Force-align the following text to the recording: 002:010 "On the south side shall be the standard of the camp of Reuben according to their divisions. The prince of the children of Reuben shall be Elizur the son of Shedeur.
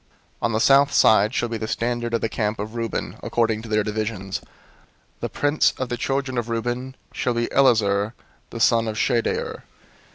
002:010 0.01 0.07
"On 0.41 0.51
the 0.53 0.59
south 0.59 0.91
side 0.91 1.31
shall 1.31 1.47
be 1.47 1.59
the 1.59 1.67
standard 1.67 2.15
of 2.15 2.21
the 2.21 2.27
camp 2.27 2.57
of 2.57 2.73
Reuben 2.73 3.17
according 3.21 3.61
to 3.61 3.69
their 3.69 3.83
divisions. 3.83 4.41
The 5.19 5.29
prince 5.29 5.73
of 5.77 5.89
the 5.89 5.95
children 5.95 6.39
of 6.39 6.49
Reuben 6.49 6.95
shall 7.13 7.35
be 7.35 7.45
Elizur 7.51 8.13
the 8.49 8.59
son 8.59 8.87
of 8.87 8.97
Shedeur. 8.97 9.61